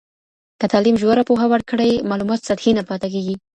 [0.59, 3.35] که تعلیم ژوره پوهه ورکړي، معلومات سطحي نه پاته کېږي.